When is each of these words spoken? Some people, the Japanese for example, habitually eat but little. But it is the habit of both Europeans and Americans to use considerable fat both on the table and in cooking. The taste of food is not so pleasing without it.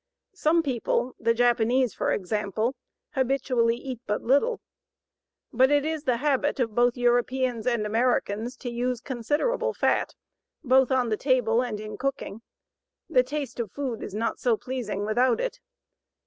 Some 0.33 0.63
people, 0.63 1.13
the 1.19 1.35
Japanese 1.35 1.93
for 1.93 2.11
example, 2.11 2.73
habitually 3.11 3.75
eat 3.77 3.99
but 4.07 4.23
little. 4.23 4.59
But 5.53 5.69
it 5.69 5.85
is 5.85 6.05
the 6.05 6.17
habit 6.17 6.59
of 6.59 6.73
both 6.73 6.97
Europeans 6.97 7.67
and 7.67 7.85
Americans 7.85 8.57
to 8.61 8.71
use 8.71 8.99
considerable 8.99 9.75
fat 9.75 10.15
both 10.63 10.89
on 10.91 11.09
the 11.09 11.17
table 11.17 11.61
and 11.61 11.79
in 11.79 11.97
cooking. 11.99 12.41
The 13.11 13.21
taste 13.21 13.59
of 13.59 13.71
food 13.73 14.01
is 14.01 14.15
not 14.15 14.39
so 14.39 14.57
pleasing 14.57 15.05
without 15.05 15.39
it. 15.39 15.59